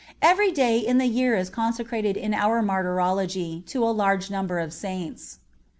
Every 0.19 0.51
day 0.51 0.79
in 0.79 0.97
the 0.97 1.05
year 1.05 1.35
is 1.35 1.51
consecrated 1.51 2.17
in 2.17 2.33
our 2.33 2.63
Martyrology 2.63 3.61
to 3.67 3.83
a 3.87 3.91
large 3.93 4.31
number 4.31 4.57
of 4.57 4.73
Saints. 4.73 5.37